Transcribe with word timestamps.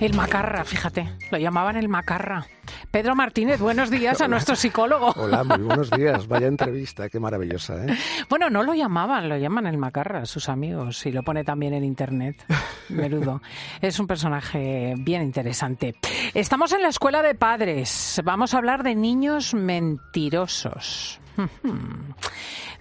El 0.00 0.14
macarra, 0.14 0.64
fíjate, 0.64 1.08
lo 1.32 1.38
llamaban 1.38 1.76
el 1.76 1.88
macarra. 1.88 2.46
Pedro 2.90 3.14
Martínez, 3.14 3.60
buenos 3.60 3.90
días 3.90 4.20
a 4.22 4.28
nuestro 4.28 4.56
psicólogo. 4.56 5.12
Hola, 5.16 5.44
muy 5.44 5.58
buenos 5.58 5.90
días. 5.90 6.26
Vaya 6.28 6.46
entrevista, 6.46 7.10
qué 7.10 7.20
maravillosa. 7.20 7.84
¿eh? 7.84 7.98
Bueno, 8.30 8.48
no 8.48 8.62
lo 8.62 8.72
llamaban, 8.74 9.28
lo 9.28 9.36
llaman 9.36 9.66
el 9.66 9.76
macarra, 9.76 10.24
sus 10.24 10.48
amigos, 10.48 11.04
y 11.04 11.12
lo 11.12 11.22
pone 11.22 11.44
también 11.44 11.74
en 11.74 11.84
internet. 11.84 12.44
Menudo. 12.88 13.42
Es 13.82 14.00
un 14.00 14.06
personaje 14.06 14.94
bien 14.98 15.22
interesante. 15.22 15.96
Estamos 16.32 16.72
en 16.72 16.80
la 16.80 16.88
escuela 16.88 17.22
de 17.22 17.34
padres. 17.34 18.22
Vamos 18.24 18.54
a 18.54 18.58
hablar 18.58 18.82
de 18.82 18.94
niños 18.94 19.52
mentirosos. 19.52 21.20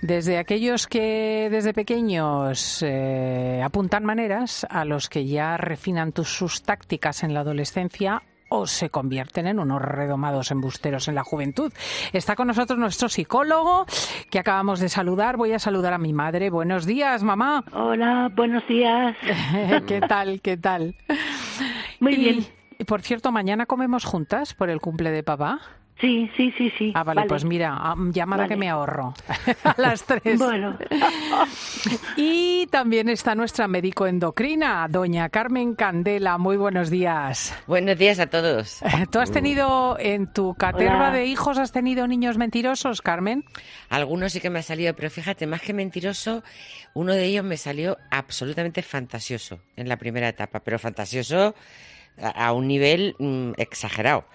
Desde 0.01 0.37
aquellos 0.37 0.87
que 0.87 1.49
desde 1.51 1.73
pequeños 1.73 2.81
eh, 2.81 3.61
apuntan 3.63 4.05
maneras 4.05 4.65
a 4.69 4.85
los 4.85 5.09
que 5.09 5.27
ya 5.27 5.57
refinan 5.57 6.13
sus 6.23 6.63
tácticas 6.63 7.23
en 7.23 7.33
la 7.33 7.41
adolescencia 7.41 8.23
o 8.49 8.67
se 8.67 8.89
convierten 8.89 9.47
en 9.47 9.59
unos 9.59 9.81
redomados 9.81 10.51
embusteros 10.51 11.07
en 11.07 11.15
la 11.15 11.23
juventud. 11.23 11.71
Está 12.13 12.35
con 12.35 12.47
nosotros 12.47 12.79
nuestro 12.79 13.09
psicólogo 13.09 13.85
que 14.29 14.39
acabamos 14.39 14.79
de 14.79 14.89
saludar. 14.89 15.37
Voy 15.37 15.53
a 15.53 15.59
saludar 15.59 15.93
a 15.93 15.97
mi 15.97 16.13
madre. 16.13 16.49
Buenos 16.49 16.85
días, 16.85 17.23
mamá. 17.23 17.63
Hola, 17.73 18.31
buenos 18.35 18.67
días. 18.67 19.15
¿Qué 19.87 20.01
tal? 20.01 20.41
¿Qué 20.41 20.57
tal? 20.57 20.95
Muy 21.99 22.15
bien. 22.15 22.45
Y 22.79 22.83
por 22.83 23.01
cierto, 23.01 23.31
mañana 23.31 23.65
comemos 23.65 24.05
juntas 24.05 24.53
por 24.53 24.69
el 24.69 24.79
cumple 24.79 25.11
de 25.11 25.23
papá. 25.23 25.59
Sí, 25.99 26.29
sí, 26.37 26.53
sí, 26.55 26.71
sí. 26.77 26.91
Ah, 26.93 27.03
vale, 27.03 27.23
pues 27.27 27.43
mira, 27.43 27.75
ah, 27.75 27.95
llamada 28.11 28.47
que 28.47 28.55
me 28.55 28.69
ahorro 28.69 29.15
a 29.63 29.75
las 29.77 30.03
tres. 30.03 30.37
Bueno. 30.37 30.77
y 32.15 32.67
también 32.67 33.09
está 33.09 33.33
nuestra 33.33 33.67
médico 33.67 34.05
endocrina, 34.05 34.87
doña 34.87 35.29
Carmen 35.29 35.73
Candela. 35.73 36.37
Muy 36.37 36.55
buenos 36.55 36.91
días. 36.91 37.55
Buenos 37.65 37.97
días 37.97 38.19
a 38.19 38.27
todos. 38.27 38.79
¿Tú 39.11 39.19
has 39.19 39.31
tenido 39.31 39.97
en 39.99 40.31
tu 40.31 40.53
caterva 40.53 41.09
de 41.09 41.25
hijos, 41.25 41.57
has 41.57 41.71
tenido 41.71 42.05
niños 42.05 42.37
mentirosos, 42.37 43.01
Carmen? 43.01 43.43
Algunos 43.89 44.33
sí 44.33 44.39
que 44.39 44.51
me 44.51 44.59
ha 44.59 44.63
salido, 44.63 44.95
pero 44.95 45.09
fíjate, 45.09 45.47
más 45.47 45.61
que 45.61 45.73
mentiroso, 45.73 46.43
uno 46.93 47.13
de 47.13 47.25
ellos 47.25 47.43
me 47.43 47.57
salió 47.57 47.97
absolutamente 48.11 48.83
fantasioso 48.83 49.61
en 49.75 49.89
la 49.89 49.97
primera 49.97 50.27
etapa, 50.29 50.59
pero 50.59 50.77
fantasioso 50.77 51.55
a 52.21 52.51
un 52.51 52.67
nivel 52.67 53.15
mm, 53.17 53.53
exagerado 53.57 54.25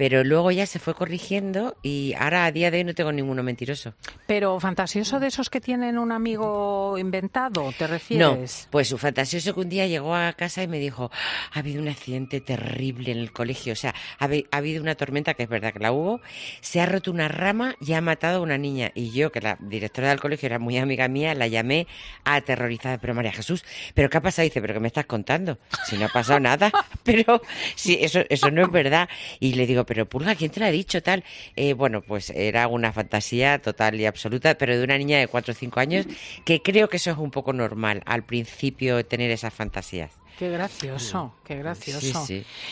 pero 0.00 0.24
luego 0.24 0.50
ya 0.50 0.64
se 0.64 0.78
fue 0.78 0.94
corrigiendo 0.94 1.76
y 1.82 2.14
ahora 2.18 2.46
a 2.46 2.52
día 2.52 2.70
de 2.70 2.78
hoy 2.78 2.84
no 2.84 2.94
tengo 2.94 3.12
ninguno 3.12 3.42
mentiroso. 3.42 3.92
Pero 4.26 4.58
fantasioso 4.58 5.20
de 5.20 5.26
esos 5.26 5.50
que 5.50 5.60
tienen 5.60 5.98
un 5.98 6.10
amigo 6.10 6.96
inventado, 6.96 7.70
¿te 7.76 7.86
refieres? 7.86 8.26
No, 8.26 8.70
pues 8.70 8.88
su 8.88 8.96
fantasioso 8.96 9.52
que 9.52 9.60
un 9.60 9.68
día 9.68 9.86
llegó 9.86 10.14
a 10.14 10.32
casa 10.32 10.62
y 10.62 10.68
me 10.68 10.78
dijo, 10.78 11.10
ha 11.52 11.58
habido 11.58 11.82
un 11.82 11.88
accidente 11.88 12.40
terrible 12.40 13.12
en 13.12 13.18
el 13.18 13.30
colegio, 13.30 13.74
o 13.74 13.76
sea, 13.76 13.94
ha, 14.18 14.30
habido 14.52 14.82
una 14.82 14.94
tormenta, 14.94 15.34
que 15.34 15.42
es 15.42 15.50
verdad 15.50 15.74
que 15.74 15.80
la 15.80 15.92
hubo, 15.92 16.22
se 16.62 16.80
ha 16.80 16.86
roto 16.86 17.10
una 17.10 17.28
rama 17.28 17.74
y 17.78 17.92
ha 17.92 18.00
matado 18.00 18.38
a 18.38 18.40
una 18.40 18.56
niña. 18.56 18.92
Y 18.94 19.10
yo, 19.10 19.30
que 19.30 19.42
la 19.42 19.58
directora 19.60 20.08
del 20.08 20.20
colegio 20.20 20.46
era 20.46 20.58
muy 20.58 20.78
amiga 20.78 21.08
mía, 21.08 21.34
la 21.34 21.46
llamé 21.46 21.86
aterrorizada, 22.24 22.96
pero 22.96 23.14
María 23.14 23.32
Jesús, 23.32 23.66
¿pero 23.92 24.08
qué 24.08 24.16
ha 24.16 24.22
pasado? 24.22 24.44
dice, 24.44 24.62
¿pero 24.62 24.72
qué 24.72 24.80
me 24.80 24.88
estás 24.88 25.04
contando? 25.04 25.58
Si 25.84 25.98
no 25.98 26.06
ha 26.06 26.08
pasado 26.08 26.40
nada, 26.40 26.72
pero 27.02 27.42
sí, 27.74 27.98
eso, 28.00 28.20
eso 28.30 28.50
no 28.50 28.62
es 28.62 28.70
verdad. 28.70 29.06
Y 29.40 29.52
le 29.52 29.66
digo, 29.66 29.84
pero 29.90 30.06
Pulga, 30.06 30.36
¿quién 30.36 30.52
te 30.52 30.60
lo 30.60 30.66
ha 30.66 30.70
dicho 30.70 31.02
tal? 31.02 31.24
Eh, 31.56 31.72
bueno, 31.72 32.00
pues 32.00 32.30
era 32.30 32.68
una 32.68 32.92
fantasía 32.92 33.60
total 33.60 34.00
y 34.00 34.06
absoluta, 34.06 34.54
pero 34.54 34.78
de 34.78 34.84
una 34.84 34.96
niña 34.96 35.18
de 35.18 35.26
4 35.26 35.50
o 35.50 35.54
5 35.56 35.80
años, 35.80 36.06
que 36.44 36.62
creo 36.62 36.88
que 36.88 36.98
eso 36.98 37.10
es 37.10 37.18
un 37.18 37.32
poco 37.32 37.52
normal 37.52 38.00
al 38.06 38.22
principio 38.22 39.04
tener 39.04 39.32
esas 39.32 39.52
fantasías. 39.52 40.12
Qué 40.38 40.48
gracioso, 40.48 41.34
qué 41.44 41.56
gracioso. 41.56 42.24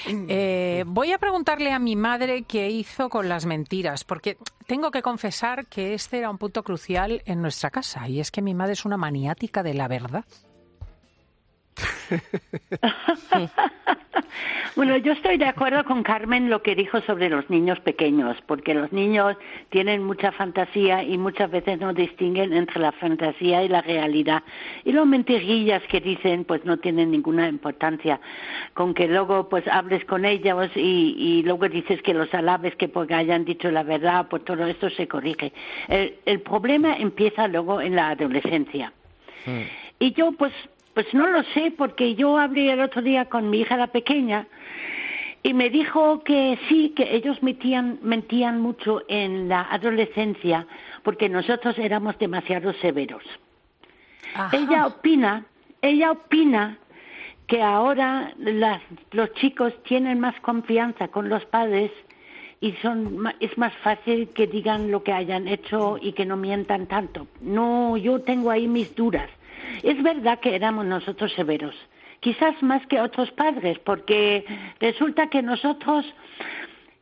Eh, 0.06 0.84
voy 0.86 1.10
a 1.10 1.18
preguntarle 1.18 1.72
a 1.72 1.80
mi 1.80 1.96
madre 1.96 2.44
qué 2.44 2.70
hizo 2.70 3.08
con 3.08 3.28
las 3.28 3.46
mentiras, 3.46 4.04
porque 4.04 4.38
tengo 4.68 4.92
que 4.92 5.02
confesar 5.02 5.66
que 5.66 5.94
este 5.94 6.18
era 6.18 6.30
un 6.30 6.38
punto 6.38 6.62
crucial 6.62 7.20
en 7.26 7.42
nuestra 7.42 7.70
casa, 7.70 8.08
y 8.08 8.20
es 8.20 8.30
que 8.30 8.42
mi 8.42 8.54
madre 8.54 8.74
es 8.74 8.84
una 8.84 8.96
maniática 8.96 9.64
de 9.64 9.74
la 9.74 9.88
verdad. 9.88 10.24
Bueno, 14.76 14.96
yo 14.96 15.12
estoy 15.12 15.38
de 15.38 15.46
acuerdo 15.46 15.84
con 15.84 16.02
Carmen 16.02 16.50
lo 16.50 16.62
que 16.62 16.74
dijo 16.74 17.00
sobre 17.02 17.28
los 17.28 17.48
niños 17.50 17.80
pequeños, 17.80 18.36
porque 18.46 18.74
los 18.74 18.92
niños 18.92 19.36
tienen 19.70 20.04
mucha 20.04 20.32
fantasía 20.32 21.02
y 21.02 21.18
muchas 21.18 21.50
veces 21.50 21.78
no 21.80 21.92
distinguen 21.92 22.52
entre 22.52 22.80
la 22.80 22.92
fantasía 22.92 23.62
y 23.64 23.68
la 23.68 23.82
realidad. 23.82 24.42
Y 24.84 24.92
las 24.92 25.06
mentirillas 25.06 25.82
que 25.88 26.00
dicen 26.00 26.44
pues 26.44 26.64
no 26.64 26.76
tienen 26.78 27.10
ninguna 27.10 27.48
importancia, 27.48 28.20
con 28.74 28.94
que 28.94 29.08
luego 29.08 29.48
pues 29.48 29.66
hables 29.68 30.04
con 30.04 30.24
ellos 30.24 30.70
y, 30.74 31.42
luego 31.44 31.68
dices 31.68 32.02
que 32.02 32.14
los 32.14 32.32
alabes 32.34 32.74
que 32.76 32.88
porque 32.88 33.14
hayan 33.14 33.44
dicho 33.44 33.70
la 33.70 33.82
verdad, 33.82 34.26
pues 34.28 34.44
todo 34.44 34.66
esto 34.66 34.90
se 34.90 35.08
corrige. 35.08 35.52
El, 35.88 36.40
problema 36.40 36.96
empieza 36.96 37.48
luego 37.48 37.80
en 37.80 37.96
la 37.96 38.10
adolescencia. 38.10 38.92
Hmm. 39.44 39.62
Y 39.98 40.12
yo 40.12 40.32
pues 40.32 40.52
pues 40.98 41.14
no 41.14 41.28
lo 41.28 41.44
sé, 41.54 41.70
porque 41.70 42.16
yo 42.16 42.38
hablé 42.38 42.72
el 42.72 42.80
otro 42.80 43.02
día 43.02 43.26
con 43.26 43.50
mi 43.50 43.60
hija 43.60 43.76
la 43.76 43.86
pequeña 43.86 44.48
y 45.44 45.54
me 45.54 45.70
dijo 45.70 46.24
que 46.24 46.58
sí, 46.68 46.92
que 46.96 47.14
ellos 47.14 47.40
mentían, 47.40 48.00
mentían 48.02 48.60
mucho 48.60 49.02
en 49.06 49.48
la 49.48 49.62
adolescencia 49.70 50.66
porque 51.04 51.28
nosotros 51.28 51.78
éramos 51.78 52.18
demasiado 52.18 52.72
severos. 52.72 53.22
Ella 54.50 54.88
opina, 54.88 55.46
ella 55.82 56.10
opina 56.10 56.78
que 57.46 57.62
ahora 57.62 58.34
los 59.12 59.32
chicos 59.34 59.72
tienen 59.84 60.18
más 60.18 60.34
confianza 60.40 61.06
con 61.06 61.28
los 61.28 61.44
padres 61.44 61.92
y 62.60 62.72
son 62.82 63.32
es 63.38 63.56
más 63.56 63.72
fácil 63.84 64.30
que 64.30 64.48
digan 64.48 64.90
lo 64.90 65.04
que 65.04 65.12
hayan 65.12 65.46
hecho 65.46 65.96
y 66.02 66.10
que 66.10 66.26
no 66.26 66.36
mientan 66.36 66.88
tanto. 66.88 67.28
No, 67.40 67.96
yo 67.96 68.20
tengo 68.22 68.50
ahí 68.50 68.66
mis 68.66 68.96
dudas. 68.96 69.30
Es 69.82 70.02
verdad 70.02 70.40
que 70.40 70.54
éramos 70.54 70.86
nosotros 70.86 71.32
severos, 71.34 71.74
quizás 72.20 72.60
más 72.62 72.86
que 72.86 73.00
otros 73.00 73.30
padres, 73.32 73.78
porque 73.80 74.44
resulta 74.80 75.28
que 75.28 75.42
nosotros, 75.42 76.04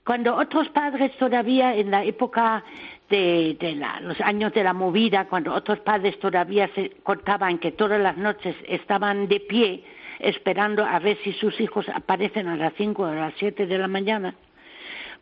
cuando 0.05 0.37
otros 0.37 0.69
padres 0.71 1.17
todavía 1.19 1.75
en 1.75 1.91
la 1.91 2.05
época 2.05 2.65
de, 3.09 3.79
los 4.03 4.21
años 4.21 4.53
de 4.53 4.65
la 4.65 4.73
movida, 4.73 5.27
cuando 5.27 5.55
otros 5.55 5.81
padres 5.81 6.19
todavía 6.19 6.69
se 6.75 6.91
cortaban 7.03 7.59
que 7.59 7.73
todas 7.73 8.01
las 8.01 8.17
noches 8.17 8.57
estaban 8.67 9.29
de 9.29 9.41
pie 9.41 9.85
esperando 10.19 10.85
a 10.85 10.99
ver 10.99 11.19
si 11.23 11.33
sus 11.35 11.61
hijos 11.61 11.87
aparecen 11.89 12.49
a 12.49 12.57
las 12.57 12.73
cinco 12.75 13.03
o 13.03 13.07
a 13.07 13.15
las 13.15 13.35
siete 13.39 13.67
de 13.67 13.79
la 13.79 13.89
mañana, 13.89 14.35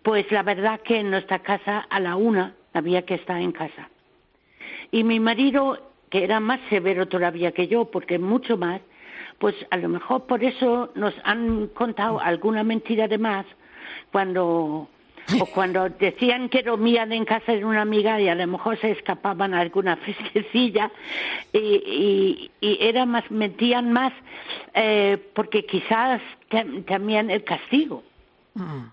pues 0.03 0.31
la 0.31 0.43
verdad 0.43 0.81
que 0.81 1.01
en 1.01 1.11
nuestra 1.11 1.41
casa 1.41 1.87
a 1.89 2.01
la 2.01 2.17
una 2.17 2.55
había 2.73 3.03
que 3.03 3.15
estar 3.15 3.41
en 3.41 3.53
casa. 3.53 3.89
Y 4.91 5.03
mi 5.03 5.19
marido 5.19 5.94
que 6.15 6.23
era 6.23 6.39
más 6.39 6.61
severo 6.71 7.09
todavía 7.09 7.51
que 7.51 7.67
yo, 7.67 7.87
porque 7.87 8.21
mucho 8.21 8.57
más, 8.57 8.81
pues 9.41 9.57
a 9.73 9.77
lo 9.77 9.89
mejor 9.89 10.27
por 10.27 10.45
eso 10.45 10.93
nos 10.95 11.13
han 11.25 11.67
contado 11.75 12.21
alguna 12.21 12.63
mentira 12.63 13.09
de 13.09 13.19
más 13.19 13.45
cuando 14.13 14.89
o 15.41 15.47
cuando 15.53 15.89
decían 15.89 16.51
que 16.51 16.63
dormían 16.63 17.11
en 17.11 17.25
casa 17.25 17.51
de 17.51 17.65
una 17.65 17.83
amiga 17.83 18.21
y 18.21 18.29
a 18.29 18.37
lo 18.37 18.47
mejor 18.47 18.79
se 18.79 18.93
escapaban 18.93 19.55
a 19.55 19.59
alguna 19.59 19.97
fresquecilla 20.05 20.93
y, 21.53 22.49
y, 22.61 22.79
era 22.81 23.07
más 23.07 23.29
mentían 23.33 23.91
más 23.93 24.13
eh, 24.73 25.19
porque 25.35 25.67
quizás 25.67 26.23
también 26.87 27.29
el 27.29 27.43
castigo 27.43 28.05
mm. 28.55 28.85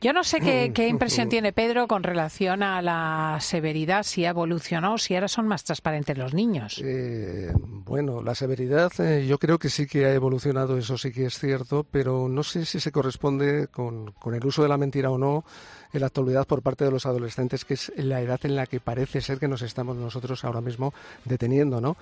Yo 0.00 0.12
no 0.12 0.22
sé 0.24 0.40
qué, 0.74 0.88
impresión 0.88 1.28
tiene 1.28 1.52
Pedro 1.52 1.88
con 1.88 2.02
relación 2.02 2.62
a 2.62 2.80
la 2.82 3.38
severidad, 3.40 4.02
si 4.04 4.24
ha 4.24 4.30
evolucionado, 4.30 4.98
si 4.98 5.14
ahora 5.14 5.28
son 5.28 5.48
más 5.48 5.64
transparentes 5.64 6.16
los 6.16 6.34
niños. 6.34 6.80
Eh, 6.84 7.52
bueno, 7.54 8.22
la 8.22 8.34
severidad 8.34 8.92
eh, 9.00 9.26
yo 9.26 9.38
creo 9.38 9.58
que 9.58 9.70
sí 9.70 9.86
que 9.86 10.06
ha 10.06 10.14
evolucionado, 10.14 10.76
eso 10.78 10.96
sí 10.98 11.12
que 11.12 11.26
es 11.26 11.38
cierto, 11.38 11.84
pero 11.90 12.28
no 12.28 12.42
sé 12.42 12.64
si 12.64 12.80
se 12.80 12.92
corresponde 12.92 13.68
con, 13.68 14.12
con 14.12 14.34
el 14.34 14.44
uso 14.44 14.62
de 14.62 14.68
la 14.68 14.76
mentira 14.76 15.10
o 15.10 15.18
no 15.18 15.44
en 15.92 16.00
la 16.00 16.06
actualidad 16.06 16.46
por 16.46 16.62
parte 16.62 16.84
de 16.84 16.90
los 16.90 17.06
adolescentes, 17.06 17.64
que 17.64 17.74
es 17.74 17.92
la 17.96 18.20
edad 18.20 18.40
en 18.42 18.56
la 18.56 18.66
que 18.66 18.80
parece 18.80 19.20
ser 19.20 19.38
que 19.38 19.48
nos 19.48 19.62
estamos 19.62 19.96
nosotros 19.96 20.44
ahora 20.44 20.60
mismo 20.60 20.92
deteniendo, 21.24 21.80
¿no? 21.80 21.96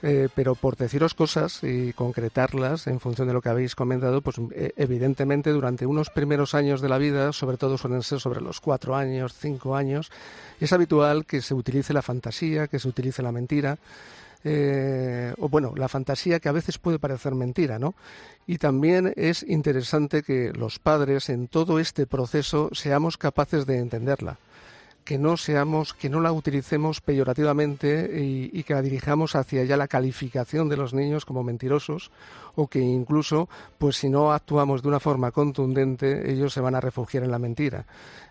Eh, 0.00 0.28
pero 0.32 0.54
por 0.54 0.76
deciros 0.76 1.12
cosas 1.14 1.58
y 1.64 1.92
concretarlas 1.92 2.86
en 2.86 3.00
función 3.00 3.26
de 3.26 3.34
lo 3.34 3.42
que 3.42 3.48
habéis 3.48 3.74
comentado, 3.74 4.20
pues 4.20 4.36
eh, 4.52 4.72
evidentemente 4.76 5.50
durante 5.50 5.86
unos 5.86 6.10
primeros 6.10 6.54
años 6.54 6.80
de 6.80 6.88
la 6.88 6.98
vida, 6.98 7.32
sobre 7.32 7.56
todo 7.56 7.76
suelen 7.76 8.02
ser 8.02 8.20
sobre 8.20 8.40
los 8.40 8.60
cuatro 8.60 8.94
años, 8.94 9.34
cinco 9.36 9.74
años, 9.74 10.12
es 10.60 10.72
habitual 10.72 11.26
que 11.26 11.42
se 11.42 11.52
utilice 11.52 11.92
la 11.92 12.02
fantasía, 12.02 12.68
que 12.68 12.78
se 12.78 12.86
utilice 12.86 13.24
la 13.24 13.32
mentira, 13.32 13.76
eh, 14.44 15.34
o 15.36 15.48
bueno, 15.48 15.72
la 15.76 15.88
fantasía 15.88 16.38
que 16.38 16.48
a 16.48 16.52
veces 16.52 16.78
puede 16.78 17.00
parecer 17.00 17.34
mentira, 17.34 17.80
¿no? 17.80 17.96
Y 18.46 18.58
también 18.58 19.12
es 19.16 19.42
interesante 19.42 20.22
que 20.22 20.52
los 20.52 20.78
padres 20.78 21.28
en 21.28 21.48
todo 21.48 21.80
este 21.80 22.06
proceso 22.06 22.70
seamos 22.72 23.18
capaces 23.18 23.66
de 23.66 23.78
entenderla 23.78 24.38
que 25.08 25.16
no 25.16 25.38
seamos, 25.38 25.94
que 25.94 26.10
no 26.10 26.20
la 26.20 26.32
utilicemos 26.32 27.00
peyorativamente 27.00 28.10
y, 28.22 28.62
que 28.64 28.74
la 28.74 28.82
dirijamos 28.82 29.36
hacia 29.36 29.64
ya 29.64 29.78
la 29.78 29.88
calificación 29.88 30.68
de 30.68 30.76
los 30.76 30.92
niños 30.92 31.24
como 31.24 31.42
mentirosos 31.42 32.10
o 32.56 32.66
que 32.66 32.80
incluso, 32.80 33.48
pues 33.78 33.96
si 33.96 34.10
no 34.10 34.32
actuamos 34.32 34.82
de 34.82 34.88
una 34.88 35.00
forma 35.00 35.30
contundente, 35.30 36.30
ellos 36.30 36.52
se 36.52 36.60
van 36.60 36.74
a 36.74 36.82
refugiar 36.82 37.24
en 37.24 37.30
la 37.30 37.38
mentira. 37.38 37.86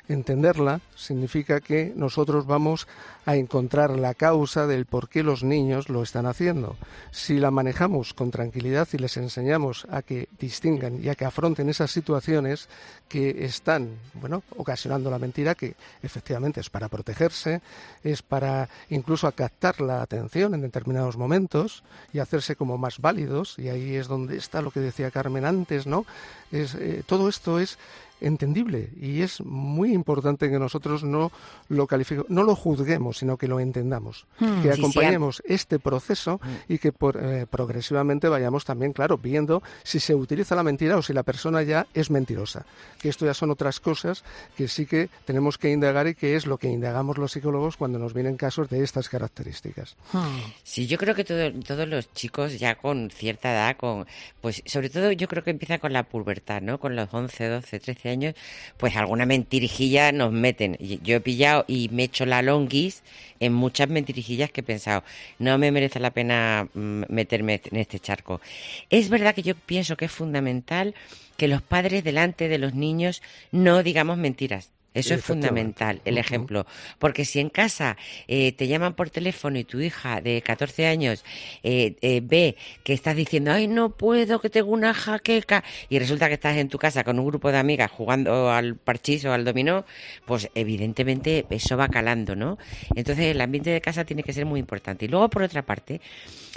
Entenderla 0.09 0.80
significa 0.95 1.59
que 1.59 1.92
nosotros 1.95 2.45
vamos 2.45 2.88
a 3.25 3.36
encontrar 3.36 4.00
la 4.00 4.13
causa 4.13 4.65
del 4.65 4.86
por 4.86 5.09
qué 5.09 5.21
los 5.21 5.44
niños 5.44 5.89
lo 5.89 6.01
están 6.01 6.25
haciendo. 6.25 6.77
Si 7.12 7.39
la 7.39 7.51
manejamos 7.51 8.13
con 8.13 8.31
tranquilidad 8.31 8.88
y 8.94 8.98
les 9.00 9.18
enseñamos 9.18 9.86
a 9.92 10.01
que 10.01 10.30
distingan 10.39 11.04
y 11.04 11.09
a 11.09 11.15
que 11.15 11.25
afronten 11.25 11.68
esas 11.68 11.92
situaciones 11.92 12.69
que 13.09 13.44
están, 13.44 13.89
bueno, 14.13 14.44
ocasionando 14.56 15.12
la 15.12 15.19
mentira, 15.19 15.56
que 15.56 15.75
efectivamente 16.01 16.62
es 16.62 16.69
para 16.69 16.88
protegerse, 16.88 17.62
es 18.01 18.21
para 18.21 18.69
incluso 18.89 19.27
a 19.27 19.33
captar 19.33 19.81
la 19.81 20.01
atención 20.01 20.53
en 20.53 20.62
determinados 20.62 21.18
momentos 21.18 21.83
y 22.13 22.19
hacerse 22.19 22.56
como 22.56 22.77
más 22.77 23.00
válidos, 23.00 23.60
y 23.60 23.68
ahí 23.68 23.95
es 23.95 24.07
donde 24.07 24.38
está 24.38 24.62
lo 24.62 24.71
que 24.71 24.80
decía 24.80 25.12
Carmen 25.12 25.44
antes, 25.44 25.86
¿no? 25.86 26.06
Es, 26.50 26.75
eh, 26.75 27.03
todo 27.06 27.27
esto 27.27 27.60
es 27.60 27.77
entendible 28.21 28.89
y 28.99 29.21
es 29.21 29.41
muy 29.41 29.93
importante 29.93 30.49
que 30.49 30.59
nosotros 30.59 31.03
no 31.03 31.31
lo 31.69 31.87
califiquemos, 31.87 32.29
no 32.29 32.43
lo 32.43 32.55
juzguemos, 32.55 33.17
sino 33.17 33.37
que 33.37 33.47
lo 33.47 33.59
entendamos, 33.59 34.25
hmm. 34.39 34.61
que 34.61 34.71
acompañemos 34.71 35.41
este 35.45 35.79
proceso 35.79 36.39
hmm. 36.41 36.73
y 36.73 36.77
que 36.79 36.93
eh, 37.21 37.45
progresivamente 37.49 38.27
vayamos 38.27 38.65
también, 38.65 38.93
claro, 38.93 39.17
viendo 39.17 39.61
si 39.83 39.99
se 39.99 40.15
utiliza 40.15 40.55
la 40.55 40.63
mentira 40.63 40.97
o 40.97 41.01
si 41.01 41.13
la 41.13 41.23
persona 41.23 41.61
ya 41.63 41.87
es 41.93 42.09
mentirosa. 42.09 42.65
Que 42.99 43.09
esto 43.09 43.25
ya 43.25 43.33
son 43.33 43.51
otras 43.51 43.79
cosas 43.79 44.23
que 44.55 44.67
sí 44.67 44.85
que 44.85 45.09
tenemos 45.25 45.57
que 45.57 45.71
indagar 45.71 46.07
y 46.07 46.15
que 46.15 46.35
es 46.35 46.45
lo 46.47 46.57
que 46.57 46.67
indagamos 46.67 47.17
los 47.17 47.31
psicólogos 47.31 47.77
cuando 47.77 47.99
nos 47.99 48.13
vienen 48.13 48.37
casos 48.37 48.69
de 48.69 48.83
estas 48.83 49.09
características. 49.09 49.95
Hmm. 50.13 50.39
Sí, 50.63 50.87
yo 50.87 50.97
creo 50.97 51.15
que 51.15 51.23
todos 51.23 51.87
los 51.87 52.13
chicos 52.13 52.57
ya 52.59 52.75
con 52.75 53.09
cierta 53.09 53.51
edad, 53.51 53.77
con 53.77 54.07
pues 54.41 54.63
sobre 54.65 54.89
todo 54.89 55.11
yo 55.11 55.27
creo 55.27 55.43
que 55.43 55.51
empieza 55.51 55.77
con 55.77 55.93
la 55.93 56.03
pubertad, 56.03 56.61
¿no? 56.61 56.79
Con 56.79 56.95
los 56.95 57.13
11, 57.13 57.47
12, 57.49 57.79
13 57.79 58.06
años, 58.07 58.36
pues 58.77 58.95
alguna 58.95 59.25
mentirijilla 59.25 60.12
nos 60.12 60.31
meten. 60.31 60.77
Yo 60.80 61.18
he 61.18 61.21
pillado 61.21 61.65
y 61.68 61.89
me 61.92 62.04
he 62.04 62.06
hecho 62.06 62.25
la 62.25 62.42
longuis 62.42 63.04
en 63.39 63.54
muchas 63.54 63.89
mentirijillas 63.89 64.51
que 64.51 64.62
he 64.62 64.63
pensado, 64.63 65.04
no 65.39 65.57
me 65.57 65.71
merece 65.71 66.00
la 66.00 66.12
pena 66.12 66.68
mm, 66.74 67.04
meterme 67.09 67.62
en 67.71 67.77
este 67.77 68.00
charco. 68.00 68.42
Es 68.89 69.09
verdad 69.09 69.36
que 69.36 69.44
yo 69.44 69.56
pienso 69.56 69.98
que 69.98 70.06
es 70.06 70.12
fundamental 70.12 70.95
que 71.38 71.48
los 71.48 71.62
padres 71.62 72.04
delante 72.04 72.48
de 72.48 72.57
los 72.57 72.74
niños 72.74 73.21
no 73.51 73.83
digamos 73.83 74.18
mentiras. 74.18 74.71
Eso 74.97 75.13
es 75.13 75.23
fundamental, 75.23 76.01
el 76.05 76.17
ejemplo. 76.17 76.65
Porque 76.99 77.25
si 77.25 77.39
en 77.39 77.49
casa 77.49 77.97
eh, 78.27 78.51
te 78.53 78.67
llaman 78.67 78.94
por 78.94 79.09
teléfono 79.09 79.59
y 79.59 79.63
tu 79.63 79.79
hija 79.79 80.21
de 80.21 80.41
14 80.41 80.88
años 80.88 81.23
eh, 81.63 81.95
eh, 82.01 82.21
ve 82.23 82.55
que 82.83 82.94
estás 82.94 83.15
diciendo, 83.15 83.51
ay, 83.51 83.67
no 83.67 83.91
puedo, 83.91 84.41
que 84.41 84.49
tengo 84.49 84.71
una 84.71 84.94
jaqueca, 84.94 85.63
y 85.89 85.99
resulta 85.99 86.27
que 86.27 86.33
estás 86.33 86.57
en 86.57 86.69
tu 86.69 86.77
casa 86.77 87.03
con 87.03 87.19
un 87.19 87.27
grupo 87.27 87.51
de 87.51 87.57
amigas 87.57 87.91
jugando 87.91 88.49
al 88.49 88.75
parchís 88.75 89.23
o 89.25 89.33
al 89.33 89.45
dominó, 89.45 89.85
pues 90.25 90.49
evidentemente 90.55 91.45
eso 91.50 91.77
va 91.77 91.88
calando, 91.89 92.35
¿no? 92.35 92.57
Entonces 92.95 93.25
el 93.25 93.41
ambiente 93.41 93.69
de 93.69 93.81
casa 93.81 94.05
tiene 94.05 94.23
que 94.23 94.33
ser 94.33 94.45
muy 94.45 94.59
importante. 94.59 95.05
Y 95.05 95.07
luego, 95.07 95.29
por 95.29 95.43
otra 95.43 95.61
parte, 95.61 96.01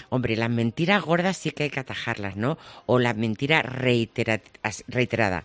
hombre, 0.09 0.37
las 0.37 0.51
mentiras 0.51 1.03
gordas 1.03 1.37
sí 1.37 1.51
que 1.51 1.65
hay 1.65 1.71
que 1.71 1.81
atajarlas, 1.81 2.37
¿no? 2.37 2.59
O 2.87 2.99
la 2.99 3.13
mentira 3.15 3.63
reiterada 3.63 5.45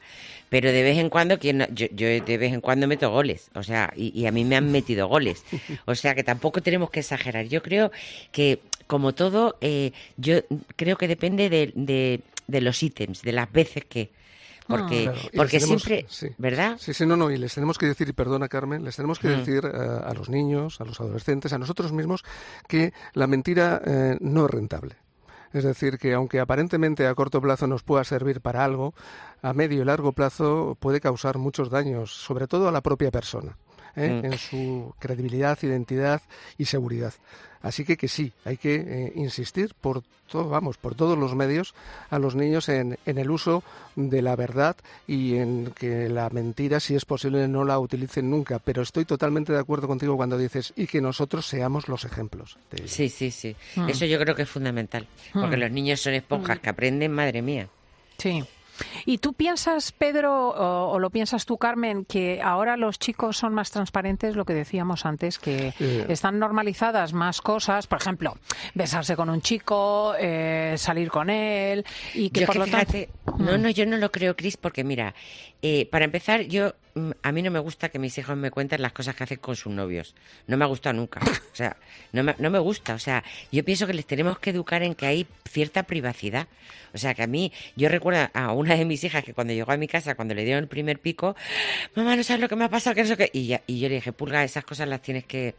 pero 0.49 0.71
de 0.71 0.83
vez 0.83 0.97
en 0.97 1.09
cuando, 1.09 1.37
yo, 1.37 1.51
yo, 1.71 2.07
de 2.07 2.37
vez 2.37 2.53
en 2.53 2.61
cuando 2.61 2.87
meto 2.87 3.09
goles, 3.09 3.49
o 3.55 3.63
sea, 3.63 3.91
y, 3.95 4.25
a 4.25 4.31
mí 4.31 4.45
me 4.45 4.55
han 4.55 4.71
metido 4.71 5.07
goles, 5.07 5.43
o 5.85 5.95
sea 5.95 6.15
que 6.15 6.23
tampoco 6.23 6.61
tenemos 6.61 6.89
que 6.89 6.99
exagerar. 7.01 7.45
Yo 7.47 7.61
creo 7.61 7.91
que, 8.31 8.59
como 8.87 9.13
todo, 9.13 9.57
eh, 9.61 9.91
yo 10.17 10.41
creo 10.75 10.97
que 10.97 11.07
depende 11.07 11.49
de, 11.49 11.71
de, 12.47 12.61
los 12.61 12.81
ítems, 12.83 13.21
de 13.21 13.31
las 13.31 13.51
veces 13.51 13.85
que, 13.85 14.11
porque, 14.67 15.09
ah. 15.09 15.29
porque 15.35 15.59
siempre, 15.59 16.05
¿verdad? 16.37 16.77
Sí, 16.79 16.93
sí, 16.93 17.05
no, 17.05 17.15
no, 17.15 17.31
y 17.31 17.37
les 17.37 17.53
tenemos 17.53 17.77
que 17.77 17.87
decir, 17.87 18.07
y 18.09 18.13
perdona 18.13 18.47
Carmen, 18.47 18.83
les 18.83 18.95
tenemos 18.95 19.19
que 19.19 19.27
mm. 19.27 19.37
decir 19.37 19.65
eh, 19.65 19.99
a 20.03 20.13
los 20.13 20.29
niños, 20.29 20.79
a 20.81 20.85
los 20.85 20.99
adolescentes, 20.99 21.53
a 21.53 21.57
nosotros 21.57 21.91
mismos, 21.91 22.23
que 22.67 22.93
la 23.13 23.27
mentira 23.27 23.81
eh, 23.85 24.17
no 24.19 24.45
es 24.45 24.51
rentable. 24.51 24.95
Es 25.55 25.63
decir, 25.63 25.97
que 25.97 26.13
aunque 26.13 26.41
aparentemente 26.41 27.07
a 27.07 27.15
corto 27.15 27.39
plazo 27.39 27.65
nos 27.65 27.81
pueda 27.81 28.03
servir 28.03 28.41
para 28.41 28.65
algo, 28.65 28.93
a 29.41 29.53
medio 29.53 29.81
y 29.81 29.85
largo 29.85 30.11
plazo 30.11 30.75
puede 30.81 30.99
causar 30.99 31.37
muchos 31.37 31.69
daños, 31.69 32.11
sobre 32.11 32.45
todo 32.45 32.67
a 32.67 32.73
la 32.73 32.81
propia 32.81 33.09
persona. 33.09 33.57
¿Eh? 33.95 34.21
Mm. 34.21 34.25
en 34.25 34.37
su 34.37 34.93
credibilidad, 34.99 35.57
identidad 35.61 36.21
y 36.57 36.65
seguridad. 36.65 37.13
Así 37.61 37.83
que 37.83 37.97
que 37.97 38.07
sí, 38.07 38.31
hay 38.43 38.57
que 38.57 38.75
eh, 38.75 39.13
insistir 39.15 39.73
por 39.81 40.03
todo, 40.29 40.49
vamos, 40.49 40.77
por 40.77 40.93
todos 40.93 41.17
los 41.17 41.33
medios 41.33 41.73
a 42.11 42.19
los 42.19 42.35
niños 42.35 42.69
en, 42.69 42.99
en, 43.07 43.17
el 43.17 43.31
uso 43.31 43.63
de 43.95 44.21
la 44.21 44.35
verdad 44.35 44.75
y 45.07 45.37
en 45.37 45.71
que 45.71 46.07
la 46.07 46.29
mentira, 46.29 46.79
si 46.79 46.93
es 46.93 47.05
posible, 47.05 47.47
no 47.47 47.65
la 47.65 47.79
utilicen 47.79 48.29
nunca. 48.29 48.59
Pero 48.59 48.83
estoy 48.83 49.05
totalmente 49.05 49.51
de 49.51 49.57
acuerdo 49.57 49.87
contigo 49.87 50.15
cuando 50.15 50.37
dices 50.37 50.73
y 50.75 50.85
que 50.85 51.01
nosotros 51.01 51.47
seamos 51.47 51.87
los 51.87 52.05
ejemplos. 52.05 52.59
Sí, 52.85 53.09
sí, 53.09 53.31
sí. 53.31 53.55
Mm. 53.75 53.89
Eso 53.89 54.05
yo 54.05 54.19
creo 54.19 54.35
que 54.35 54.43
es 54.43 54.49
fundamental, 54.49 55.07
porque 55.33 55.57
mm. 55.57 55.61
los 55.61 55.71
niños 55.71 56.01
son 56.01 56.13
esponjas 56.13 56.59
que 56.59 56.69
aprenden, 56.69 57.13
madre 57.13 57.41
mía. 57.41 57.67
Sí. 58.19 58.43
¿Y 59.05 59.19
tú 59.19 59.33
piensas, 59.33 59.91
Pedro, 59.91 60.49
o, 60.49 60.99
lo 60.99 61.09
piensas 61.09 61.45
tú, 61.45 61.57
Carmen, 61.57 62.05
que 62.05 62.41
ahora 62.41 62.77
los 62.77 62.99
chicos 62.99 63.37
son 63.37 63.53
más 63.53 63.71
transparentes, 63.71 64.35
lo 64.35 64.45
que 64.45 64.53
decíamos 64.53 65.05
antes, 65.05 65.39
que 65.39 65.73
están 66.09 66.39
normalizadas 66.39 67.13
más 67.13 67.41
cosas, 67.41 67.87
por 67.87 67.99
ejemplo, 67.99 68.37
besarse 68.73 69.15
con 69.15 69.29
un 69.29 69.41
chico, 69.41 70.13
eh, 70.19 70.75
salir 70.77 71.09
con 71.09 71.29
él, 71.29 71.85
y 72.13 72.29
que 72.29 72.45
por 72.45 72.57
lo 72.57 72.67
tanto... 72.67 72.97
No, 73.37 73.57
mm. 73.57 73.61
no, 73.61 73.69
yo 73.69 73.85
no 73.85 73.97
lo 73.97 74.11
creo, 74.11 74.35
Cris, 74.35 74.57
porque 74.57 74.83
mira, 74.83 75.13
eh, 75.61 75.87
para 75.91 76.05
empezar, 76.05 76.41
yo 76.41 76.73
a 77.23 77.31
mí 77.31 77.41
no 77.41 77.51
me 77.51 77.59
gusta 77.59 77.89
que 77.89 77.99
mis 77.99 78.17
hijos 78.17 78.37
me 78.37 78.51
cuenten 78.51 78.81
las 78.81 78.93
cosas 78.93 79.15
que 79.15 79.23
hacen 79.23 79.39
con 79.39 79.55
sus 79.55 79.73
novios. 79.73 80.15
No 80.47 80.55
me 80.55 80.63
ha 80.63 80.67
gustado 80.67 80.93
nunca. 80.93 81.19
O 81.21 81.55
sea, 81.55 81.77
no 82.11 82.23
me, 82.23 82.35
no 82.37 82.49
me 82.49 82.59
gusta. 82.59 82.95
O 82.95 82.99
sea, 82.99 83.23
yo 83.51 83.63
pienso 83.63 83.87
que 83.87 83.93
les 83.93 84.05
tenemos 84.05 84.39
que 84.39 84.49
educar 84.49 84.83
en 84.83 84.95
que 84.95 85.05
hay 85.05 85.27
cierta 85.49 85.83
privacidad. 85.83 86.47
O 86.93 86.97
sea, 86.97 87.13
que 87.13 87.23
a 87.23 87.27
mí, 87.27 87.51
yo 87.75 87.89
recuerdo 87.89 88.29
a 88.33 88.51
una 88.51 88.75
de 88.75 88.85
mis 88.85 89.03
hijas 89.03 89.23
que 89.23 89.33
cuando 89.33 89.53
llegó 89.53 89.71
a 89.71 89.77
mi 89.77 89.87
casa, 89.87 90.15
cuando 90.15 90.33
le 90.33 90.43
dieron 90.43 90.63
el 90.63 90.69
primer 90.69 90.99
pico, 90.99 91.35
mamá, 91.95 92.15
no 92.15 92.23
sabes 92.23 92.41
lo 92.41 92.49
que 92.49 92.55
me 92.55 92.65
ha 92.65 92.69
pasado, 92.69 92.95
que 92.95 93.01
eso 93.01 93.17
que... 93.17 93.29
Y, 93.33 93.53
y 93.67 93.79
yo 93.79 93.89
le 93.89 93.95
dije, 93.95 94.11
pulga, 94.13 94.43
esas 94.43 94.63
cosas 94.63 94.87
las 94.87 95.01
tienes 95.01 95.25
que 95.25 95.55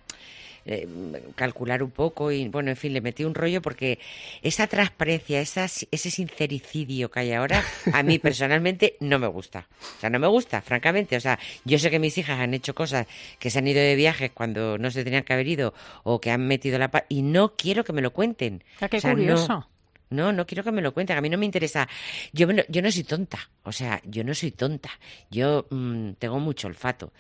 eh, 0.67 0.89
calcular 1.37 1.83
un 1.83 1.91
poco 1.91 2.33
y 2.33 2.49
bueno, 2.49 2.71
en 2.71 2.77
fin, 2.77 2.93
le 2.93 3.01
metí 3.01 3.25
un 3.25 3.35
rollo 3.35 3.63
porque 3.63 4.01
esa 4.43 4.67
transparencia, 4.67 5.41
esa, 5.41 5.65
ese 5.65 6.11
sincericidio 6.11 7.11
que 7.11 7.21
hay 7.21 7.33
ahora, 7.33 7.63
a 7.93 8.03
mí 8.03 8.19
personalmente 8.19 8.97
no 9.01 9.19
me 9.19 9.29
gusta. 9.29 9.69
O 9.97 10.01
sea, 10.01 10.11
no 10.11 10.19
me 10.19 10.27
gusta, 10.27 10.61
francamente. 10.63 11.17
O 11.17 11.21
sea, 11.21 11.39
yo 11.65 11.79
sé 11.79 11.91
que 11.91 11.99
mis 11.99 12.19
hijas 12.19 12.41
han 12.41 12.53
hecho 12.53 12.75
cosas 12.75 13.07
que 13.39 13.51
se 13.51 13.61
han 13.61 13.69
ido 13.69 13.81
de 13.81 13.95
viajes 13.95 14.33
cuando 14.33 14.77
no 14.77 14.91
se 14.91 15.05
tenían 15.05 15.23
que 15.23 15.33
haber 15.33 15.47
ido 15.47 15.73
o 16.03 16.21
que 16.21 16.31
han 16.31 16.47
metido 16.47 16.79
la 16.79 16.91
y 17.09 17.23
no 17.23 17.55
quiero 17.57 17.85
que 17.85 17.93
me 17.93 18.03
lo 18.03 18.13
cuenten. 18.13 18.65
Ah, 18.81 18.89
qué 18.89 19.01
curioso. 19.01 19.69
No, 20.09 20.33
no 20.33 20.47
quiero 20.47 20.63
que 20.63 20.73
me 20.73 20.83
lo 20.83 20.95
cuenten. 20.95 21.17
A 21.17 21.21
mí 21.21 21.29
no 21.29 21.39
me 21.39 21.47
interesa. 21.47 21.89
Yo, 22.33 22.47
yo 22.69 22.83
no 22.83 22.91
soy 22.91 23.05
tonta. 23.05 23.39
O 23.65 23.73
sea, 23.73 24.01
yo 24.05 24.25
no 24.25 24.35
soy 24.35 24.53
tonta. 24.53 24.91
Yo 25.31 25.67
mm, 25.71 26.13
tengo 26.13 26.39
mucho 26.39 26.69
olfato. 26.69 27.13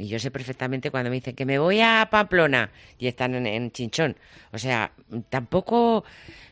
Y 0.00 0.08
yo 0.08 0.18
sé 0.18 0.30
perfectamente 0.30 0.90
cuando 0.90 1.10
me 1.10 1.16
dicen 1.16 1.36
que 1.36 1.44
me 1.44 1.58
voy 1.58 1.82
a 1.82 2.08
Pamplona 2.10 2.70
y 2.98 3.06
están 3.06 3.34
en, 3.34 3.70
Chinchón. 3.70 4.16
O 4.50 4.56
sea, 4.56 4.92
tampoco, 5.28 6.04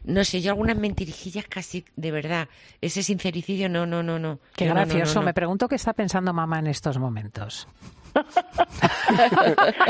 no 0.04 0.22
sé, 0.22 0.42
yo 0.42 0.50
algunas 0.50 0.76
mentirijillas 0.76 1.46
casi, 1.46 1.82
de 1.96 2.10
verdad. 2.10 2.46
Ese 2.82 3.02
sincericidio, 3.02 3.70
no, 3.70 3.86
no, 3.86 4.02
no, 4.02 4.18
no. 4.18 4.38
Qué 4.54 4.66
gracioso. 4.66 5.22
me 5.22 5.32
pregunto 5.32 5.66
qué 5.66 5.76
está 5.76 5.94
pensando 5.94 6.34
mamá 6.34 6.58
en 6.58 6.66
estos 6.66 6.98
momentos. 6.98 7.66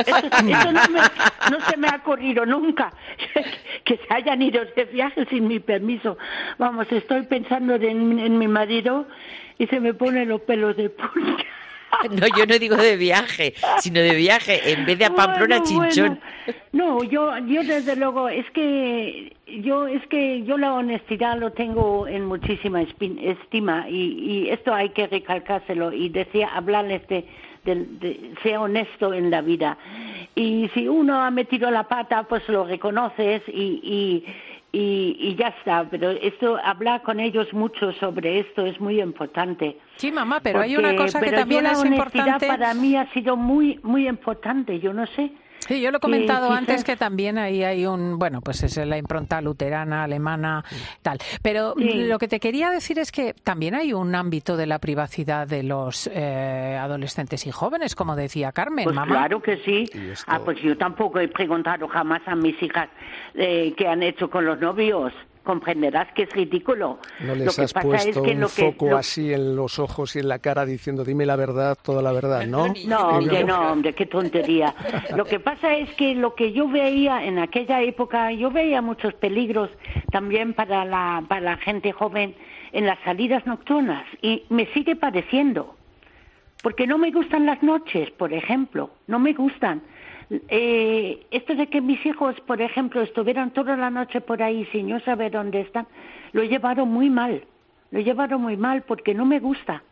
eso, 0.06 0.72
no, 1.50 1.60
se 1.68 1.76
me 1.78 1.88
ha 1.88 1.96
ocurrido 1.96 2.46
nunca, 2.46 2.92
que 3.84 3.96
se 3.96 4.14
hayan 4.14 4.40
ido 4.40 4.64
de 4.76 4.84
viaje 4.84 5.26
sin 5.26 5.48
mi 5.48 5.58
permiso. 5.58 6.16
Vamos, 6.58 6.86
estoy 6.92 7.22
pensando 7.22 7.74
en, 7.74 8.20
en 8.20 8.38
mi 8.38 8.46
marido 8.46 9.08
y 9.58 9.66
se 9.66 9.80
me 9.80 9.94
ponen 9.94 10.28
los 10.28 10.42
pelos 10.42 10.76
de 10.76 10.90
punta. 10.90 11.47
No, 12.10 12.26
yo 12.36 12.46
no 12.46 12.58
digo 12.58 12.76
de 12.76 12.96
viaje, 12.96 13.54
sino 13.80 14.00
de 14.00 14.14
viaje, 14.14 14.72
en 14.72 14.84
vez 14.84 14.98
de 14.98 15.06
a 15.06 15.14
Pamplona, 15.14 15.62
Chinchón. 15.62 16.20
No, 16.72 17.02
yo, 17.02 17.36
yo 17.38 17.62
desde 17.64 17.96
luego, 17.96 18.28
es 18.28 18.48
que 18.52 19.32
yo, 19.46 19.86
es 19.86 20.06
que 20.08 20.44
yo 20.44 20.58
la 20.58 20.74
honestidad 20.74 21.38
lo 21.38 21.52
tengo 21.52 22.06
en 22.06 22.24
muchísima 22.24 22.82
estima 22.82 23.88
y, 23.88 23.94
y 23.94 24.50
esto 24.50 24.74
hay 24.74 24.90
que 24.90 25.06
recalcárselo 25.06 25.92
y 25.92 26.08
decía, 26.08 26.48
hablarles 26.54 27.06
de, 27.08 27.24
de, 27.64 28.32
sea 28.42 28.60
honesto 28.60 29.12
en 29.12 29.30
la 29.30 29.40
vida. 29.40 29.76
Y 30.34 30.70
si 30.74 30.86
uno 30.88 31.20
ha 31.20 31.30
metido 31.30 31.70
la 31.70 31.88
pata, 31.88 32.24
pues 32.24 32.48
lo 32.48 32.64
reconoces 32.64 33.42
y, 33.48 33.80
y 33.82 34.24
y, 34.72 35.16
y 35.18 35.36
ya 35.36 35.48
está. 35.48 35.86
Pero 35.90 36.10
esto, 36.10 36.58
hablar 36.62 37.02
con 37.02 37.20
ellos 37.20 37.52
mucho 37.52 37.92
sobre 37.94 38.40
esto 38.40 38.66
es 38.66 38.80
muy 38.80 39.00
importante. 39.00 39.78
Sí, 39.96 40.12
mamá, 40.12 40.40
pero 40.40 40.60
hay 40.60 40.76
una 40.76 40.96
cosa 40.96 41.20
que 41.20 41.32
también 41.32 41.64
la 41.64 41.72
es 41.72 41.78
honestidad 41.78 42.26
importante. 42.26 42.46
para 42.46 42.74
mí 42.74 42.96
ha 42.96 43.10
sido 43.12 43.36
muy, 43.36 43.80
muy 43.82 44.08
importante. 44.08 44.78
Yo 44.80 44.92
no 44.92 45.06
sé. 45.06 45.32
Sí, 45.66 45.80
yo 45.80 45.90
lo 45.90 45.98
he 45.98 46.00
comentado 46.00 46.50
antes 46.52 46.82
que 46.84 46.96
también 46.96 47.36
ahí 47.36 47.62
hay 47.62 47.84
un, 47.84 48.18
bueno, 48.18 48.40
pues 48.40 48.62
es 48.62 48.76
la 48.78 48.96
impronta 48.96 49.40
luterana, 49.40 50.04
alemana, 50.04 50.64
tal. 51.02 51.18
Pero 51.42 51.74
Sí. 51.76 52.04
lo 52.06 52.18
que 52.18 52.28
te 52.28 52.40
quería 52.40 52.70
decir 52.70 52.98
es 52.98 53.12
que 53.12 53.34
también 53.34 53.74
hay 53.74 53.92
un 53.92 54.14
ámbito 54.14 54.56
de 54.56 54.66
la 54.66 54.78
privacidad 54.78 55.46
de 55.46 55.62
los 55.62 56.08
eh, 56.12 56.78
adolescentes 56.80 57.46
y 57.46 57.50
jóvenes, 57.50 57.94
como 57.94 58.16
decía 58.16 58.52
Carmen, 58.52 58.84
Pues 58.84 58.96
mamá. 58.96 59.12
claro 59.12 59.42
que 59.42 59.58
sí. 59.58 59.84
Esto- 59.92 60.24
Ah, 60.26 60.40
pues 60.44 60.58
yo 60.62 60.76
tampoco 60.78 61.18
he 61.20 61.28
preguntado 61.28 61.86
jamás 61.88 62.22
a 62.26 62.34
mis 62.34 62.60
hijas 62.62 62.88
eh, 63.34 63.74
qué 63.76 63.88
han 63.88 64.02
hecho 64.02 64.30
con 64.30 64.46
los 64.46 64.58
novios. 64.60 65.12
Comprenderás 65.52 66.12
que 66.12 66.24
es 66.24 66.30
ridículo. 66.34 66.98
No 67.20 67.28
lo 67.28 67.34
les 67.36 67.56
que 67.56 67.62
has 67.62 67.72
pasa 67.72 67.86
puesto 67.88 68.10
es 68.10 68.18
que 68.18 68.32
un 68.34 68.40
lo 68.40 68.48
que 68.48 68.70
foco 68.70 68.90
lo- 68.90 68.96
así 68.98 69.32
en 69.32 69.56
los 69.56 69.78
ojos 69.78 70.14
y 70.14 70.18
en 70.18 70.28
la 70.28 70.40
cara 70.40 70.66
diciendo 70.66 71.04
dime 71.06 71.24
la 71.24 71.36
verdad, 71.36 71.78
toda 71.82 72.02
la 72.02 72.12
verdad, 72.12 72.46
¿no? 72.46 72.66
No, 72.86 73.08
hombre, 73.08 73.44
no, 73.44 73.72
hombre, 73.72 73.94
qué 73.94 74.04
tontería. 74.04 74.74
Lo 75.16 75.24
que 75.24 75.40
pasa 75.40 75.74
es 75.74 75.88
que 75.94 76.14
lo 76.14 76.34
que 76.34 76.52
yo 76.52 76.68
veía 76.68 77.24
en 77.24 77.38
aquella 77.38 77.80
época, 77.80 78.30
yo 78.32 78.50
veía 78.50 78.82
muchos 78.82 79.14
peligros 79.14 79.70
también 80.12 80.52
para 80.52 80.84
la, 80.84 81.24
para 81.26 81.40
la 81.40 81.56
gente 81.56 81.92
joven 81.92 82.34
en 82.72 82.84
las 82.84 82.98
salidas 83.02 83.46
nocturnas 83.46 84.04
y 84.20 84.42
me 84.50 84.66
sigue 84.74 84.96
pareciendo. 84.96 85.76
Porque 86.62 86.86
no 86.86 86.98
me 86.98 87.10
gustan 87.10 87.46
las 87.46 87.62
noches, 87.62 88.10
por 88.10 88.34
ejemplo, 88.34 88.90
no 89.06 89.18
me 89.18 89.32
gustan. 89.32 89.80
Eh, 90.30 91.26
esto 91.30 91.54
de 91.54 91.68
que 91.68 91.80
mis 91.80 92.04
hijos, 92.04 92.38
por 92.42 92.60
ejemplo, 92.60 93.00
estuvieran 93.00 93.50
toda 93.52 93.76
la 93.76 93.90
noche 93.90 94.20
por 94.20 94.42
ahí 94.42 94.66
sin 94.72 94.88
yo 94.88 95.00
saber 95.00 95.32
dónde 95.32 95.60
están, 95.60 95.86
lo 96.32 96.42
he 96.42 96.48
llevado 96.48 96.84
muy 96.86 97.08
mal. 97.08 97.42
Lo 97.90 98.00
he 98.00 98.04
llevado 98.04 98.38
muy 98.38 98.56
mal 98.56 98.82
porque 98.82 99.14
no 99.14 99.24
me 99.24 99.40
gusta. 99.40 99.82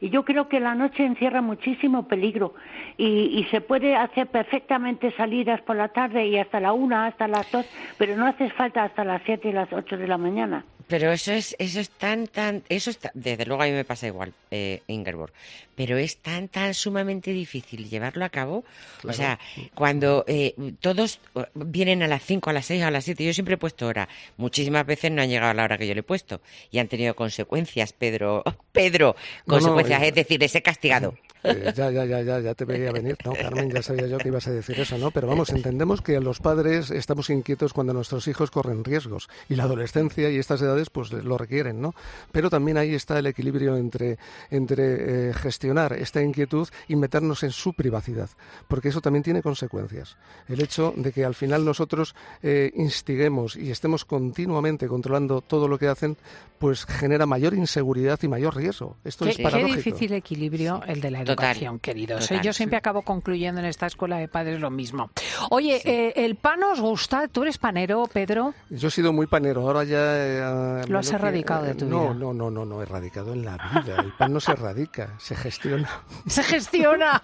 Y 0.00 0.10
yo 0.10 0.24
creo 0.24 0.48
que 0.48 0.60
la 0.60 0.74
noche 0.74 1.04
encierra 1.04 1.40
muchísimo 1.40 2.06
peligro 2.08 2.54
y, 2.96 3.38
y 3.38 3.44
se 3.50 3.60
puede 3.60 3.96
hacer 3.96 4.26
perfectamente 4.28 5.12
salidas 5.16 5.60
por 5.62 5.76
la 5.76 5.88
tarde 5.88 6.26
y 6.26 6.38
hasta 6.38 6.60
la 6.60 6.72
una, 6.72 7.06
hasta 7.06 7.28
las 7.28 7.50
dos, 7.50 7.66
pero 7.98 8.16
no 8.16 8.26
hace 8.26 8.50
falta 8.50 8.84
hasta 8.84 9.04
las 9.04 9.22
siete 9.24 9.48
y 9.48 9.52
las 9.52 9.72
ocho 9.72 9.96
de 9.96 10.08
la 10.08 10.18
mañana. 10.18 10.64
Pero 10.88 11.10
eso 11.10 11.32
es, 11.32 11.56
eso 11.58 11.80
es 11.80 11.90
tan, 11.90 12.28
tan, 12.28 12.62
eso 12.68 12.90
está, 12.90 13.10
desde 13.12 13.44
luego 13.44 13.62
a 13.62 13.66
mí 13.66 13.72
me 13.72 13.84
pasa 13.84 14.06
igual, 14.06 14.32
eh, 14.52 14.82
Ingeborg, 14.86 15.32
pero 15.74 15.96
es 15.96 16.18
tan, 16.18 16.46
tan 16.46 16.74
sumamente 16.74 17.32
difícil 17.32 17.88
llevarlo 17.88 18.24
a 18.24 18.28
cabo. 18.28 18.64
O 19.02 19.12
sea, 19.12 19.40
cuando 19.74 20.24
eh, 20.28 20.54
todos 20.80 21.20
vienen 21.54 22.04
a 22.04 22.08
las 22.08 22.22
5, 22.22 22.50
a 22.50 22.52
las 22.52 22.66
6, 22.66 22.84
a 22.84 22.92
las 22.92 23.04
7, 23.04 23.24
yo 23.24 23.34
siempre 23.34 23.54
he 23.54 23.58
puesto 23.58 23.88
hora. 23.88 24.08
Muchísimas 24.36 24.86
veces 24.86 25.10
no 25.10 25.22
han 25.22 25.28
llegado 25.28 25.50
a 25.50 25.54
la 25.54 25.64
hora 25.64 25.76
que 25.76 25.88
yo 25.88 25.94
le 25.94 26.00
he 26.00 26.04
puesto 26.04 26.40
y 26.70 26.78
han 26.78 26.86
tenido 26.86 27.16
consecuencias, 27.16 27.92
Pedro, 27.92 28.44
Pedro, 28.72 29.16
No, 29.46 29.58
no, 29.58 29.74
consecuencias, 29.86 30.08
es 30.08 30.14
decir, 30.14 30.42
he 30.42 30.62
castigado. 30.62 31.14
Eh, 31.46 31.72
ya, 31.74 31.90
ya, 31.90 32.04
ya, 32.04 32.22
ya, 32.22 32.40
ya 32.40 32.54
te 32.54 32.64
veía 32.64 32.92
venir. 32.92 33.16
No, 33.24 33.32
Carmen, 33.32 33.70
ya 33.70 33.82
sabía 33.82 34.06
yo 34.06 34.18
que 34.18 34.28
ibas 34.28 34.46
a 34.48 34.50
decir 34.52 34.78
eso, 34.80 34.98
¿no? 34.98 35.10
Pero 35.10 35.26
vamos, 35.26 35.50
entendemos 35.50 36.00
que 36.02 36.18
los 36.20 36.40
padres 36.40 36.90
estamos 36.90 37.30
inquietos 37.30 37.72
cuando 37.72 37.92
nuestros 37.92 38.26
hijos 38.28 38.50
corren 38.50 38.84
riesgos 38.84 39.28
y 39.48 39.54
la 39.56 39.64
adolescencia 39.64 40.30
y 40.30 40.38
estas 40.38 40.60
edades 40.62 40.90
pues 40.90 41.12
lo 41.12 41.38
requieren, 41.38 41.80
¿no? 41.80 41.94
Pero 42.32 42.50
también 42.50 42.76
ahí 42.78 42.94
está 42.94 43.18
el 43.18 43.26
equilibrio 43.26 43.76
entre, 43.76 44.18
entre 44.50 45.28
eh, 45.30 45.34
gestionar 45.34 45.92
esta 45.94 46.22
inquietud 46.22 46.68
y 46.88 46.96
meternos 46.96 47.42
en 47.42 47.50
su 47.50 47.72
privacidad, 47.74 48.30
porque 48.68 48.88
eso 48.88 49.00
también 49.00 49.22
tiene 49.22 49.42
consecuencias. 49.42 50.16
El 50.48 50.60
hecho 50.60 50.92
de 50.96 51.12
que 51.12 51.24
al 51.24 51.34
final 51.34 51.64
nosotros 51.64 52.14
eh, 52.42 52.72
instiguemos 52.74 53.56
y 53.56 53.70
estemos 53.70 54.04
continuamente 54.04 54.88
controlando 54.88 55.40
todo 55.40 55.68
lo 55.68 55.78
que 55.78 55.88
hacen, 55.88 56.16
pues 56.58 56.84
genera 56.86 57.26
mayor 57.26 57.54
inseguridad 57.54 58.18
y 58.22 58.28
mayor 58.28 58.56
riesgo. 58.56 58.96
Esto 59.04 59.24
Qué, 59.24 59.30
es 59.32 59.36
qué 59.36 59.42
paradójico. 59.42 59.76
difícil 59.76 60.12
equilibrio 60.12 60.82
el 60.86 61.00
de 61.00 61.10
la 61.10 61.22
educación, 61.44 61.78
queridos. 61.78 62.28
total, 62.28 62.42
Yo 62.42 62.52
siempre 62.52 62.76
acabo 62.78 63.02
concluyendo 63.02 63.60
en 63.60 63.66
esta 63.66 63.86
escuela 63.86 64.18
de 64.18 64.28
padres 64.28 64.60
lo 64.60 64.70
mismo. 64.70 65.10
Oye, 65.50 65.80
eh, 65.84 66.12
¿el 66.16 66.36
pan 66.36 66.62
os 66.62 66.80
gusta? 66.80 67.28
¿Tú 67.28 67.42
eres 67.42 67.58
panero, 67.58 68.04
Pedro? 68.12 68.54
Yo 68.70 68.88
he 68.88 68.90
sido 68.90 69.12
muy 69.12 69.26
panero, 69.26 69.62
ahora 69.62 69.84
ya... 69.84 69.98
eh, 70.16 70.84
Lo 70.88 70.98
has 70.98 71.08
que- 71.10 71.16
erradicado 71.16 71.64
de 71.64 71.74
tu 71.74 71.86
no, 71.86 72.00
vida. 72.00 72.14
No, 72.14 72.32
no, 72.32 72.50
no, 72.50 72.64
no, 72.64 72.82
erradicado 72.82 73.32
en 73.32 73.44
la 73.44 73.56
vida. 73.56 73.96
El 74.00 74.12
pan 74.12 74.32
no 74.32 74.40
se 74.40 74.52
erradica, 74.52 75.14
se 75.18 75.34
gestiona. 75.36 75.88
Se 76.26 76.42
gestiona. 76.42 77.22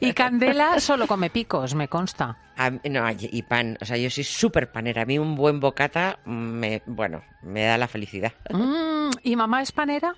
Y 0.00 0.12
Candela 0.12 0.80
solo 0.80 1.06
come 1.06 1.30
picos, 1.30 1.74
me 1.74 1.88
consta. 1.88 2.36
A 2.56 2.70
no, 2.70 3.10
y 3.10 3.16
y 3.32 3.42
pan, 3.42 3.78
o 3.80 3.84
sea, 3.84 3.96
yo 3.96 4.10
soy 4.10 4.24
súper 4.24 4.70
panera. 4.72 5.02
A 5.02 5.04
mí 5.06 5.18
un 5.18 5.34
buen 5.36 5.58
bocata, 5.60 6.18
me, 6.24 6.82
bueno, 6.86 7.22
me 7.42 7.64
da 7.64 7.78
la 7.78 7.88
felicidad. 7.88 8.32
Mm, 8.50 9.10
¿Y 9.22 9.36
mamá 9.36 9.62
es 9.62 9.72
panera? 9.72 10.14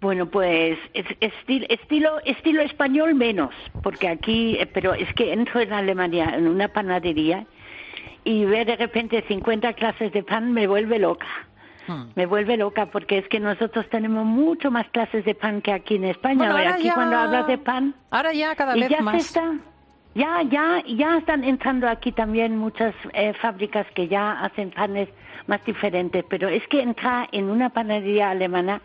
Bueno, 0.00 0.26
pues 0.26 0.78
es- 0.94 1.06
estil- 1.20 1.66
estilo 1.68 2.20
estilo 2.24 2.62
español 2.62 3.14
menos, 3.14 3.50
porque 3.82 4.08
aquí, 4.08 4.56
eh, 4.58 4.66
pero 4.66 4.94
es 4.94 5.12
que 5.14 5.32
entro 5.32 5.60
en 5.60 5.72
Alemania 5.74 6.32
en 6.36 6.48
una 6.48 6.68
panadería 6.68 7.44
y 8.24 8.44
ver 8.46 8.66
de 8.66 8.76
repente 8.76 9.22
50 9.28 9.74
clases 9.74 10.10
de 10.12 10.22
pan 10.22 10.52
me 10.52 10.66
vuelve 10.66 10.98
loca. 10.98 11.26
Hmm. 11.86 12.04
Me 12.14 12.24
vuelve 12.24 12.56
loca 12.56 12.86
porque 12.86 13.18
es 13.18 13.28
que 13.28 13.40
nosotros 13.40 13.88
tenemos 13.90 14.24
mucho 14.24 14.70
más 14.70 14.88
clases 14.88 15.24
de 15.26 15.34
pan 15.34 15.60
que 15.60 15.72
aquí 15.72 15.96
en 15.96 16.04
España. 16.04 16.36
Bueno, 16.38 16.56
ahora 16.56 16.74
aquí 16.74 16.84
ya- 16.84 16.94
cuando 16.94 17.16
hablas 17.18 17.46
de 17.46 17.58
pan 17.58 17.94
Ahora 18.10 18.32
ya 18.32 18.54
cada 18.54 18.74
vez 18.74 18.88
ya 18.88 18.98
se 18.98 19.02
más. 19.02 19.16
está, 19.16 19.52
ya, 20.14 20.40
ya, 20.42 20.82
ya 20.86 21.18
están 21.18 21.44
entrando 21.44 21.86
aquí 21.88 22.12
también 22.12 22.56
muchas 22.56 22.94
eh, 23.12 23.34
fábricas 23.34 23.86
que 23.94 24.08
ya 24.08 24.40
hacen 24.44 24.70
panes 24.70 25.10
más 25.46 25.62
diferentes, 25.66 26.24
pero 26.28 26.48
es 26.48 26.66
que 26.68 26.80
entrar 26.80 27.28
en 27.32 27.50
una 27.50 27.68
panadería 27.70 28.30
alemana 28.30 28.80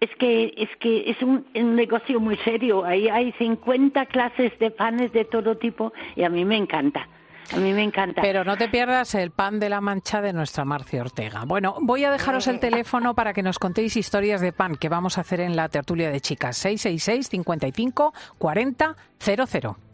es 0.00 0.10
que 0.18 0.54
es 0.56 0.68
que 0.78 1.10
es 1.10 1.22
un, 1.22 1.46
negocio 1.54 2.20
muy 2.20 2.36
serio. 2.38 2.84
Ahí 2.84 3.08
hay 3.08 3.32
50 3.32 4.06
clases 4.06 4.58
de 4.58 4.70
panes 4.70 5.12
de 5.12 5.24
todo 5.24 5.56
tipo 5.56 5.92
y 6.14 6.24
a 6.24 6.28
mí 6.28 6.44
me 6.44 6.56
encanta. 6.56 7.08
A 7.52 7.58
mí 7.58 7.72
me 7.72 7.84
encanta. 7.84 8.22
Pero 8.22 8.42
no 8.42 8.56
te 8.56 8.68
pierdas 8.68 9.14
el 9.14 9.30
pan 9.30 9.60
de 9.60 9.68
la 9.68 9.80
mancha 9.80 10.20
de 10.20 10.32
nuestra 10.32 10.64
Marcia 10.64 11.00
Ortega. 11.00 11.44
Bueno, 11.46 11.76
voy 11.80 12.02
a 12.04 12.10
dejaros 12.10 12.48
el 12.48 12.58
teléfono 12.58 13.14
para 13.14 13.32
que 13.32 13.42
nos 13.44 13.60
contéis 13.60 13.96
historias 13.96 14.40
de 14.40 14.52
pan 14.52 14.74
que 14.74 14.88
vamos 14.88 15.16
a 15.16 15.20
hacer 15.20 15.40
en 15.40 15.54
la 15.54 15.68
tertulia 15.68 16.10
de 16.10 16.20
chicas. 16.20 16.56
666 16.56 17.28
55 17.28 18.12
40 18.38 18.96
00. 19.20 19.85